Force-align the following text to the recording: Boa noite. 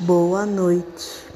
Boa 0.00 0.46
noite. 0.46 1.27